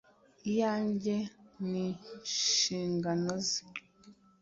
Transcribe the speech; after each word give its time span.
ijyanye 0.47 1.17
nishingano 1.69 3.33
ze. 3.47 3.61